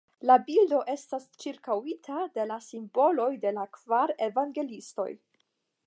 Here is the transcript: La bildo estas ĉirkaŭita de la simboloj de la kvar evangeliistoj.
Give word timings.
La 0.27 0.35
bildo 0.45 0.77
estas 0.93 1.27
ĉirkaŭita 1.45 2.23
de 2.39 2.47
la 2.53 2.57
simboloj 2.69 3.29
de 3.45 3.53
la 3.59 3.67
kvar 3.79 4.17
evangeliistoj. 4.31 5.11